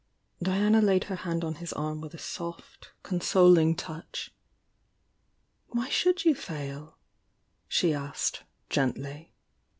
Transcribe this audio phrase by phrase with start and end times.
[0.43, 4.33] Uiana laid her hand on his arm with a .soft eon soling touch.
[5.67, 6.97] "Why should you fail?"
[7.67, 9.35] she asked, gently.